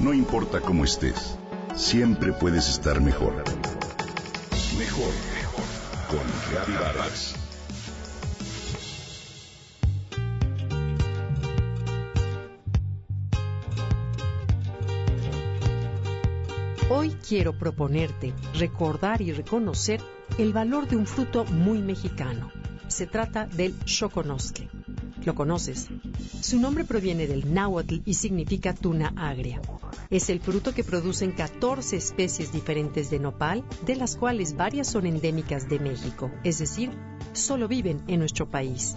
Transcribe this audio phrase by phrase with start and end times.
[0.00, 1.36] No importa cómo estés,
[1.76, 3.34] siempre puedes estar mejor.
[4.78, 5.64] Mejor, mejor.
[6.08, 7.34] Con Vargas.
[16.88, 20.00] Hoy quiero proponerte recordar y reconocer
[20.38, 22.50] el valor de un fruto muy mexicano.
[22.88, 24.70] Se trata del choconosque.
[25.26, 25.88] ¿Lo conoces?
[26.40, 29.60] Su nombre proviene del náhuatl y significa tuna agria.
[30.10, 35.06] Es el fruto que producen 14 especies diferentes de nopal, de las cuales varias son
[35.06, 36.90] endémicas de México, es decir,
[37.32, 38.96] solo viven en nuestro país.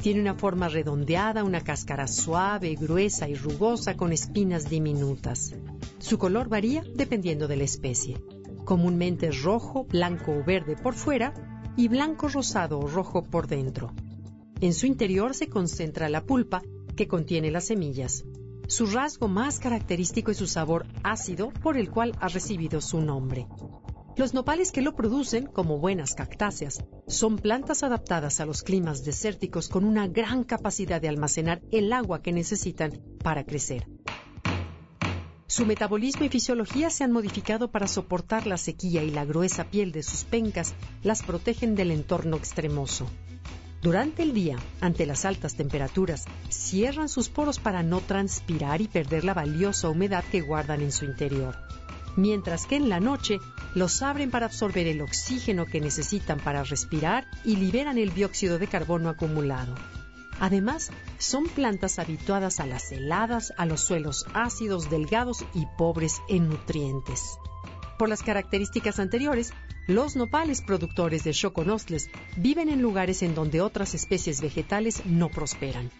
[0.00, 5.54] Tiene una forma redondeada, una cáscara suave, gruesa y rugosa con espinas diminutas.
[5.98, 8.16] Su color varía dependiendo de la especie.
[8.64, 11.34] Comúnmente es rojo, blanco o verde por fuera
[11.76, 13.92] y blanco rosado o rojo por dentro.
[14.62, 16.62] En su interior se concentra la pulpa,
[16.96, 18.24] que contiene las semillas.
[18.68, 23.46] Su rasgo más característico es su sabor ácido, por el cual ha recibido su nombre.
[24.16, 29.68] Los nopales que lo producen, como buenas cactáceas, son plantas adaptadas a los climas desérticos
[29.68, 33.86] con una gran capacidad de almacenar el agua que necesitan para crecer.
[35.46, 39.92] Su metabolismo y fisiología se han modificado para soportar la sequía y la gruesa piel
[39.92, 43.06] de sus pencas las protegen del entorno extremoso.
[43.86, 49.22] Durante el día, ante las altas temperaturas, cierran sus poros para no transpirar y perder
[49.22, 51.56] la valiosa humedad que guardan en su interior
[52.16, 53.38] mientras que en la noche
[53.74, 58.66] los abren para absorber el oxígeno que necesitan para respirar y liberan el dióxido de
[58.66, 59.74] carbono acumulado.
[60.40, 66.48] Además, son plantas habituadas a las heladas, a los suelos ácidos, delgados y pobres en
[66.48, 67.38] nutrientes.
[67.98, 69.52] Por las características anteriores,
[69.86, 75.90] los nopales productores de choconosles viven en lugares en donde otras especies vegetales no prosperan.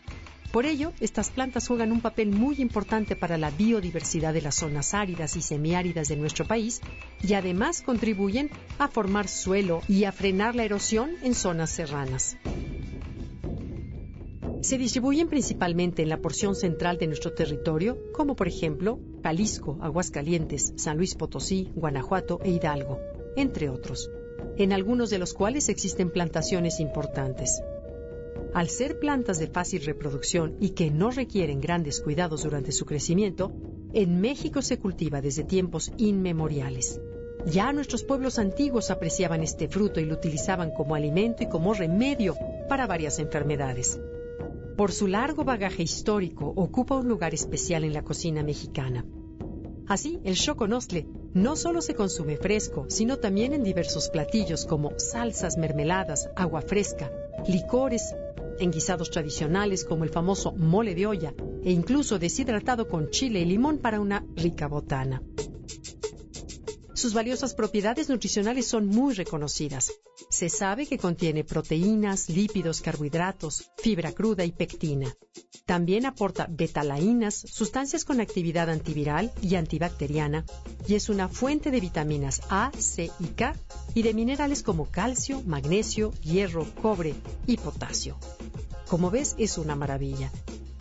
[0.52, 4.94] Por ello, estas plantas juegan un papel muy importante para la biodiversidad de las zonas
[4.94, 6.80] áridas y semiáridas de nuestro país
[7.22, 12.36] y además contribuyen a formar suelo y a frenar la erosión en zonas serranas.
[14.66, 20.72] Se distribuyen principalmente en la porción central de nuestro territorio, como por ejemplo Jalisco, Aguascalientes,
[20.74, 22.98] San Luis Potosí, Guanajuato e Hidalgo,
[23.36, 24.10] entre otros,
[24.56, 27.62] en algunos de los cuales existen plantaciones importantes.
[28.54, 33.52] Al ser plantas de fácil reproducción y que no requieren grandes cuidados durante su crecimiento,
[33.92, 37.00] en México se cultiva desde tiempos inmemoriales.
[37.46, 42.34] Ya nuestros pueblos antiguos apreciaban este fruto y lo utilizaban como alimento y como remedio
[42.68, 44.00] para varias enfermedades.
[44.76, 49.06] Por su largo bagaje histórico, ocupa un lugar especial en la cocina mexicana.
[49.88, 55.56] Así, el choconostle no solo se consume fresco, sino también en diversos platillos como salsas,
[55.56, 57.10] mermeladas, agua fresca,
[57.48, 58.14] licores
[58.58, 61.32] en guisados tradicionales como el famoso mole de olla
[61.62, 65.22] e incluso deshidratado con chile y limón para una rica botana.
[66.94, 69.92] Sus valiosas propiedades nutricionales son muy reconocidas.
[70.36, 75.10] Se sabe que contiene proteínas, lípidos, carbohidratos, fibra cruda y pectina.
[75.64, 80.44] También aporta betalainas, sustancias con actividad antiviral y antibacteriana,
[80.86, 83.56] y es una fuente de vitaminas A, C y K
[83.94, 87.14] y de minerales como calcio, magnesio, hierro, cobre
[87.46, 88.18] y potasio.
[88.88, 90.30] Como ves, es una maravilla.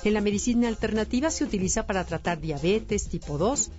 [0.06, 3.72] En la medicina alternativa se utiliza para tratar diabetes tipo 2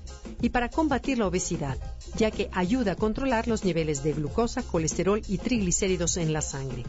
[0.43, 1.79] y para combatir la obesidad,
[2.17, 6.83] ya que ayuda a controlar los niveles de glucosa, colesterol y triglicéridos en la sangre.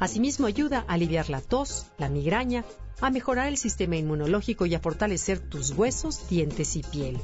[0.00, 2.64] Asimismo ayuda a aliviar la tos, la migraña,
[3.00, 7.18] a mejorar el sistema inmunológico y a fortalecer tus huesos, dientes y piel.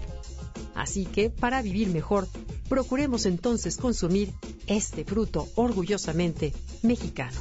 [0.76, 2.28] Así que, para vivir mejor,
[2.68, 4.32] procuremos entonces consumir
[4.68, 6.52] este fruto orgullosamente
[6.82, 7.40] mexicano.